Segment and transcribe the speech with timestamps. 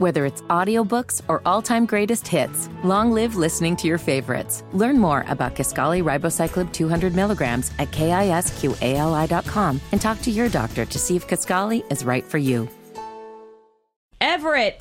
[0.00, 4.64] Whether it's audiobooks or all-time greatest hits, long live listening to your favorites.
[4.72, 10.98] Learn more about Kisqali Ribociclib 200 milligrams at kisqali.com and talk to your doctor to
[10.98, 12.66] see if Kisqali is right for you.
[14.22, 14.80] Everett.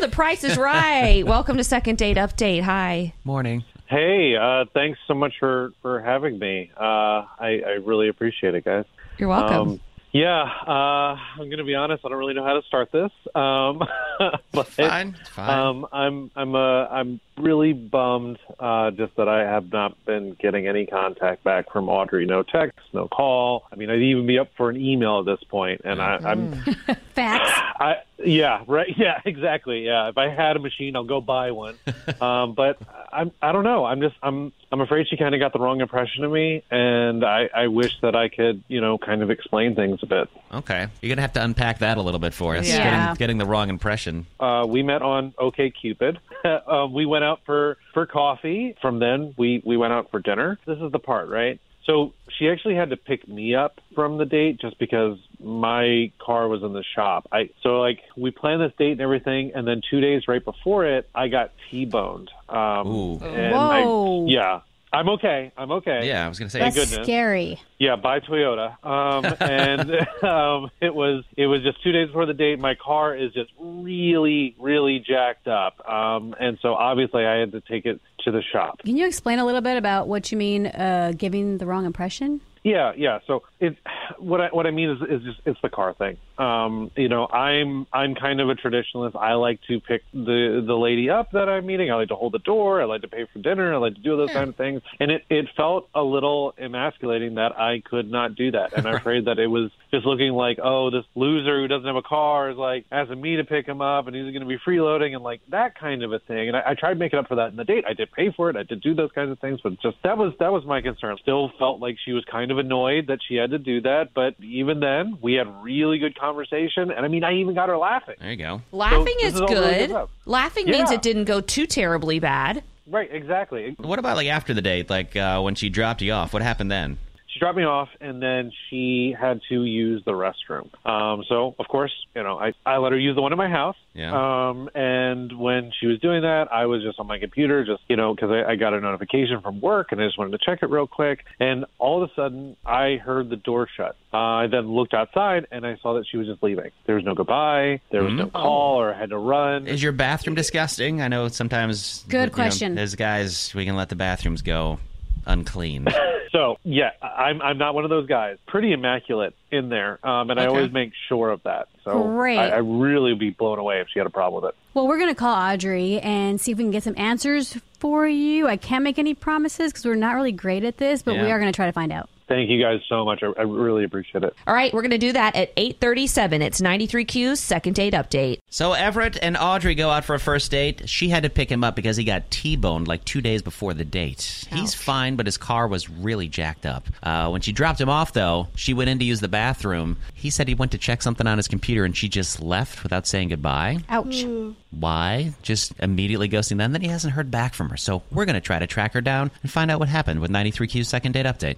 [0.00, 1.22] The price is right.
[1.26, 2.62] Welcome to Second Date Update.
[2.62, 3.12] Hi.
[3.24, 3.64] Morning.
[3.84, 6.70] Hey, uh, thanks so much for for having me.
[6.74, 8.86] Uh, I, I really appreciate it, guys.
[9.18, 9.68] You're welcome.
[9.68, 9.80] Um,
[10.18, 12.04] yeah, uh, I'm going to be honest.
[12.04, 13.10] I don't really know how to start this.
[13.34, 13.82] Um,
[14.52, 15.16] but Fine.
[15.30, 15.50] Fine.
[15.50, 20.66] Um, I'm I'm uh, I'm really bummed uh, just that I have not been getting
[20.66, 22.26] any contact back from Audrey.
[22.26, 23.64] No text, no call.
[23.72, 26.52] I mean, I'd even be up for an email at this point, and I, I'm
[27.14, 27.50] Facts.
[27.80, 30.08] I yeah right yeah exactly yeah.
[30.08, 31.76] If I had a machine, I'll go buy one.
[32.20, 32.78] um, but
[33.12, 33.84] I'm I don't know.
[33.84, 37.24] I'm just I'm I'm afraid she kind of got the wrong impression of me, and
[37.24, 40.28] I I wish that I could you know kind of explain things a bit.
[40.52, 40.88] Okay.
[41.00, 42.68] You're going to have to unpack that a little bit for us.
[42.68, 43.08] Yeah.
[43.08, 44.26] Getting, getting the wrong impression.
[44.40, 46.18] Uh, we met on OK Cupid.
[46.44, 48.76] uh, we went out for for coffee.
[48.80, 50.58] From then, we we went out for dinner.
[50.66, 51.60] This is the part, right?
[51.84, 56.48] So she actually had to pick me up from the date just because my car
[56.48, 57.28] was in the shop.
[57.32, 60.86] I so like we planned this date and everything, and then two days right before
[60.86, 62.30] it, I got T-boned.
[62.48, 63.18] Um, Ooh.
[63.18, 64.26] and Whoa.
[64.26, 64.60] I, yeah,
[64.92, 65.52] I'm okay.
[65.56, 66.06] I'm okay.
[66.06, 66.60] Yeah, I was going to say.
[66.60, 67.04] That's goodness.
[67.04, 67.60] scary.
[67.78, 68.82] Yeah, by Toyota.
[68.84, 69.90] Um, and
[70.24, 72.58] um, it was it was just two days before the date.
[72.58, 77.60] My car is just really, really jacked up, um, and so obviously I had to
[77.60, 78.80] take it to the shop.
[78.80, 82.40] Can you explain a little bit about what you mean uh, giving the wrong impression?
[82.64, 83.20] Yeah, yeah.
[83.26, 83.76] So it,
[84.18, 86.16] what I what I mean is is just it's the car thing.
[86.38, 89.16] Um, you know, I'm I'm kind of a traditionalist.
[89.16, 91.90] I like to pick the the lady up that I'm meeting.
[91.90, 92.80] I like to hold the door.
[92.80, 93.74] I like to pay for dinner.
[93.74, 94.80] I like to do those kind of things.
[95.00, 98.72] And it it felt a little emasculating that I could not do that.
[98.72, 101.96] And I'm afraid that it was just looking like, oh, this loser who doesn't have
[101.96, 104.58] a car is like asking me to pick him up, and he's going to be
[104.58, 106.48] freeloading and like that kind of a thing.
[106.48, 107.84] And I, I tried making up for that in the date.
[107.88, 108.56] I did pay for it.
[108.56, 111.16] I did do those kinds of things, but just that was that was my concern.
[111.20, 114.34] Still felt like she was kind of annoyed that she had to do that, but
[114.40, 118.16] even then, we had really good conversation, and I mean, I even got her laughing.
[118.20, 118.62] There you go.
[118.72, 119.78] Laughing this is is all really good.
[119.78, 120.10] good stuff.
[120.26, 122.62] Laughing means it didn't go too terribly bad.
[122.86, 123.74] Right, exactly.
[123.78, 126.32] What about like after the date, like uh, when she dropped you off?
[126.32, 126.98] What happened then?
[127.38, 130.70] She dropped me off, and then she had to use the restroom.
[130.84, 133.48] Um, so, of course, you know, I, I let her use the one in my
[133.48, 133.76] house.
[133.94, 134.10] Yeah.
[134.48, 137.94] Um, and when she was doing that, I was just on my computer, just, you
[137.94, 140.64] know, because I, I got a notification from work, and I just wanted to check
[140.64, 141.24] it real quick.
[141.38, 143.94] And all of a sudden, I heard the door shut.
[144.12, 146.72] Uh, I then looked outside, and I saw that she was just leaving.
[146.86, 147.80] There was no goodbye.
[147.92, 149.68] There was no call, or I had to run.
[149.68, 151.02] Is your bathroom disgusting?
[151.02, 152.04] I know sometimes.
[152.08, 152.74] Good you know, question.
[152.74, 154.80] there's guys we can let the bathrooms go
[155.24, 155.86] unclean.
[156.32, 158.38] So yeah, I'm I'm not one of those guys.
[158.46, 161.68] Pretty immaculate in there, um, and I always make sure of that.
[161.84, 162.38] So Great.
[162.38, 164.56] I, I really would be blown away if she had a problem with it.
[164.74, 168.06] Well, we're going to call Audrey and see if we can get some answers for
[168.06, 168.46] you.
[168.46, 171.38] I can't make any promises because we're not really great at this, but we are
[171.38, 172.08] going to try to find out.
[172.28, 173.22] Thank you guys so much.
[173.22, 174.34] I, I really appreciate it.
[174.46, 176.42] All right, we're going to do that at 8:37.
[176.42, 178.40] It's 93Q's Second Date Update.
[178.50, 180.88] so Everett and Audrey go out for a first date.
[180.88, 183.84] She had to pick him up because he got T-boned like two days before the
[183.84, 184.46] date.
[184.50, 186.86] He's fine, but his car was really jacked up.
[187.02, 189.96] Uh, when she dropped him off, though, she went in to use the bathroom.
[190.14, 193.06] He said he went to check something on his computer, and she just left without
[193.06, 193.78] saying goodbye.
[193.88, 194.24] Ouch.
[194.70, 195.32] Why?
[195.42, 196.72] Just immediately ghosting them.
[196.72, 197.76] Then he hasn't heard back from her.
[197.78, 200.30] So we're going to try to track her down and find out what happened with
[200.30, 201.56] 93Q's second date update.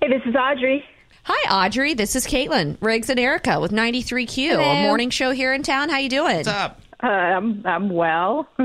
[0.00, 0.84] Hey, this is Audrey.
[1.24, 1.94] Hi, Audrey.
[1.94, 4.82] This is Caitlin Riggs and Erica with 93Q, a Hello.
[4.82, 5.90] morning show here in town.
[5.90, 6.36] How you doing?
[6.36, 6.80] What's up?
[7.02, 8.48] Uh, I'm I'm well.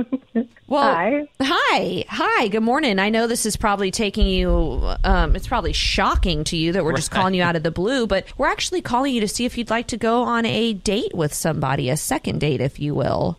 [0.67, 1.27] Well, Hi.
[1.39, 2.47] hi, hi.
[2.47, 2.97] Good morning.
[2.97, 4.81] I know this is probably taking you.
[5.03, 8.07] Um, it's probably shocking to you that we're just calling you out of the blue,
[8.07, 11.13] but we're actually calling you to see if you'd like to go on a date
[11.13, 13.37] with somebody, a second date, if you will.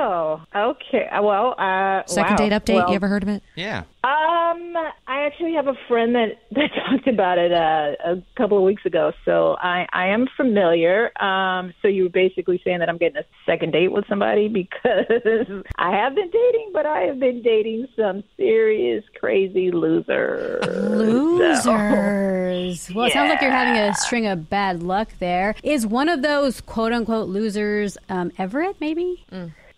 [0.00, 1.08] Oh, okay.
[1.20, 2.36] Well, uh, Second wow.
[2.36, 2.74] date update.
[2.74, 3.42] Well, you ever heard of it?
[3.54, 3.84] Yeah.
[4.02, 4.74] Um,
[5.06, 8.86] I actually have a friend that that talked about it uh, a couple of weeks
[8.86, 11.10] ago, so I I am familiar.
[11.22, 15.64] Um, so you were basically saying that I'm getting a second date with somebody because
[15.76, 20.64] I have been dating, but I have been dating some serious crazy losers.
[20.66, 22.40] Losers.
[22.94, 25.54] Well, it sounds like you're having a string of bad luck there.
[25.62, 29.24] Is one of those quote unquote losers um, Everett, maybe?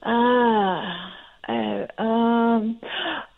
[0.04, 1.12] Ah,
[1.48, 2.80] uh, um,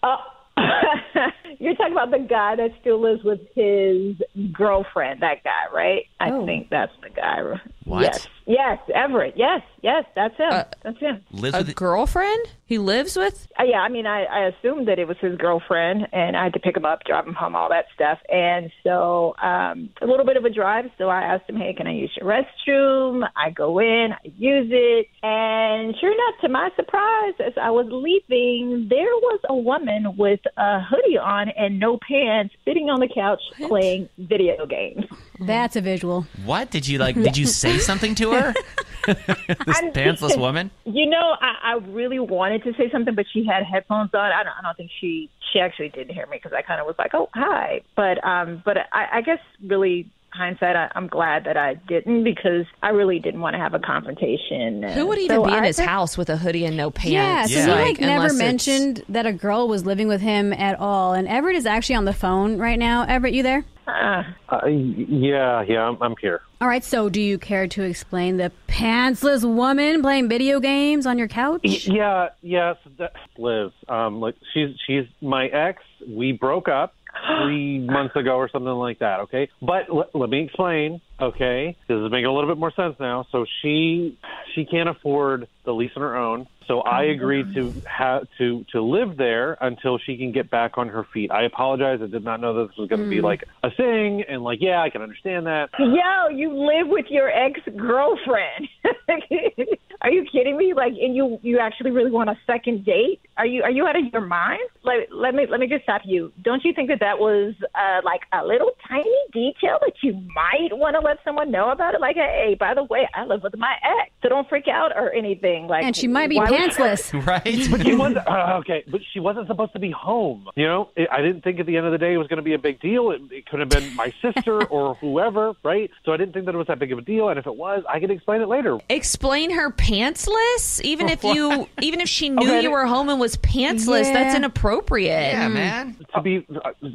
[0.03, 0.17] uh,
[1.61, 4.17] You're talking about the guy that still lives with his
[4.53, 5.21] girlfriend.
[5.23, 6.05] That guy, right?
[6.21, 6.45] I Oh.
[6.47, 7.43] think that's the guy.
[7.85, 8.03] What?
[8.03, 8.29] Yes.
[8.47, 9.35] Yes, Everett.
[9.39, 10.51] Yes, yes, that's him.
[10.83, 11.23] that's him.
[11.33, 13.47] Lives A with girlfriend he lives with?
[13.59, 16.53] Uh, yeah, I mean, I, I assumed that it was his girlfriend, and I had
[16.55, 18.19] to pick him up, drive him home, all that stuff.
[18.31, 20.87] And so, um, a little bit of a drive.
[20.99, 24.69] So I asked him, "Hey, can I use your restroom?" I go in, I use
[24.71, 30.17] it, and sure enough, to my surprise, as I was leaving, there was a woman
[30.19, 35.05] with a hoodie on and no pants, sitting on the couch playing video games.
[35.41, 36.27] That's a visual.
[36.45, 36.71] what?
[36.71, 37.15] Did you like?
[37.15, 38.55] Did you say something to her?
[39.07, 40.71] this I'm- pantsless woman.
[40.85, 44.33] You know, I, I really wanted to say something, but she had headphones on.
[44.33, 46.87] I don't, I don't think she she actually didn't hear me because I kind of
[46.87, 51.45] was like, "Oh, hi," but um, but I, I guess really hindsight, I, I'm glad
[51.45, 54.83] that I didn't because I really didn't want to have a confrontation.
[54.83, 56.93] Who would even So be in I his think- house with a hoodie and no
[57.05, 57.55] Yeah, pants?
[57.55, 60.79] so he like never unless it's- mentioned that a girl was living with him at
[60.79, 61.13] all.
[61.15, 63.05] And Everett is actually on the phone right now.
[63.07, 63.65] Everett, you there?
[63.87, 64.23] Uh,
[64.67, 66.41] yeah, yeah, I'm, I'm here.
[66.61, 71.19] All right, so do you care to explain the pantsless woman playing video games on
[71.19, 71.87] your couch?
[71.87, 73.73] Yeah, yes, that, Liz.
[73.89, 75.83] Um, like she's she's my ex.
[76.09, 76.95] We broke up
[77.27, 79.21] three months ago or something like that.
[79.21, 81.01] Okay, but l- let me explain.
[81.21, 83.27] Okay, this is making a little bit more sense now.
[83.31, 84.19] So she
[84.55, 86.47] she can't afford the lease on her own.
[86.67, 90.79] So I oh agreed to have to to live there until she can get back
[90.79, 91.31] on her feet.
[91.31, 92.01] I apologize.
[92.03, 93.25] I did not know that this was going to be hmm.
[93.25, 94.25] like a thing.
[94.29, 95.69] And like, yeah, I can understand that.
[95.79, 98.69] Yo, you live with your ex girlfriend.
[100.01, 100.73] are you kidding me?
[100.75, 103.21] Like, and you you actually really want a second date?
[103.37, 104.61] Are you are you out of your mind?
[104.85, 106.33] Let let me let me just stop you.
[106.43, 110.69] Don't you think that that was uh, like a little tiny detail that you might
[110.73, 112.01] want to let someone know about it?
[112.01, 115.13] Like, hey, by the way, I live with my ex, so don't freak out or
[115.13, 115.67] anything.
[115.67, 117.13] Like, And she might be pantsless.
[117.25, 117.71] Right?
[117.71, 120.49] But she was uh, okay, but she wasn't supposed to be home.
[120.57, 122.37] You know, it, I didn't think at the end of the day it was going
[122.37, 123.11] to be a big deal.
[123.13, 125.91] It, it could have been my sister or whoever, right?
[126.05, 127.31] So I didn't think that it was that big of a deal.
[127.31, 128.79] And if it was, I could explain it later.
[128.89, 132.63] Explain her pantsless, even if you, even if she knew Okay.
[132.63, 134.13] you were home and was pantsless.
[134.13, 135.33] That's inappropriate.
[135.33, 135.95] yeah, man.
[135.95, 136.07] Mm.
[136.15, 136.47] To be,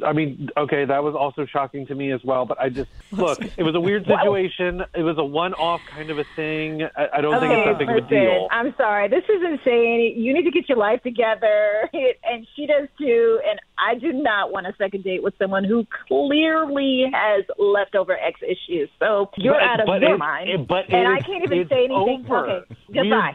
[0.04, 2.46] I mean, okay, that was also shocking to me as well.
[2.46, 4.82] But I just look, it was a weird situation.
[4.94, 6.84] It was a one-off kind of a thing.
[6.96, 8.46] I, I don't think it's that big of a deal.
[8.52, 9.08] I'm sorry.
[9.08, 10.14] This is insane.
[10.16, 11.90] You need to get your life together.
[12.22, 13.40] And she does too.
[13.48, 18.40] And I do not want a second date with someone who clearly has leftover ex
[18.42, 18.88] issues.
[19.00, 20.48] So you're But- out of but your mind.
[20.50, 21.92] it- but and I can't even say anything.
[21.92, 22.36] over.
[22.50, 22.74] Okay.
[22.88, 23.34] We're Goodbye.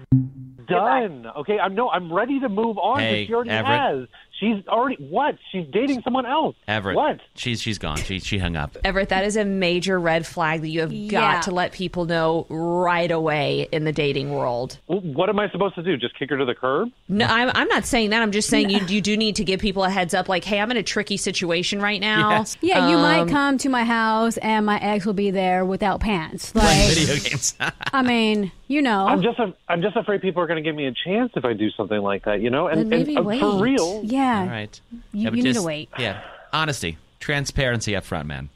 [0.67, 1.27] Done.
[1.37, 2.99] Okay, I'm no, I'm ready to move on.
[2.99, 3.79] Hey, but she already Everett.
[3.79, 4.07] has.
[4.39, 5.37] She's already what?
[5.51, 6.55] She's dating someone else.
[6.67, 6.95] Everett.
[6.97, 7.21] What?
[7.35, 7.97] She's she's gone.
[7.97, 8.75] She she hung up.
[8.83, 11.09] Everett, that is a major red flag that you have Yeah.
[11.35, 14.77] got to let people know right away in the dating world.
[14.87, 15.95] Well, What am I supposed to do?
[15.95, 16.89] Just kick her to the curb?
[17.07, 18.21] No, I'm, I'm not saying that.
[18.21, 20.27] I'm just saying you you do need to give people a heads up.
[20.27, 22.31] Like, hey, I'm in a tricky situation right now.
[22.31, 22.57] Yes.
[22.61, 26.01] Yeah, you Um, might come to my house and my ex will be there without
[26.01, 26.53] pants.
[26.55, 27.55] Like, Video games.
[27.93, 29.07] I mean, you know.
[29.07, 31.45] I'm just, a, I'm just afraid people are going to give me a chance if
[31.45, 32.41] I do something like that.
[32.41, 34.01] You know, and, Then maybe and uh, for real.
[34.03, 34.24] yeah.
[34.41, 34.81] All right.
[34.91, 35.89] You- Yeah, you need to wait.
[35.99, 36.21] Yeah.
[36.53, 38.49] Honesty, transparency up front, man.